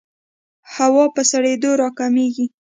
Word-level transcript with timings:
هوا 0.73 1.05
په 1.15 1.21
سړېدو 1.31 1.69
راکمېږي. 1.81 2.45